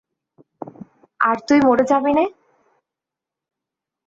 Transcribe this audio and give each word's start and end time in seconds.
আর 1.19 1.37
তুই 1.47 1.59
মরে 1.61 1.83
যাবি 1.91 2.11
নে? 2.13 2.25